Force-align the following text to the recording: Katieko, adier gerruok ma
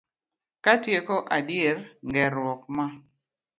Katieko, 0.67 1.19
adier 1.37 1.85
gerruok 2.17 2.67
ma 2.79 2.91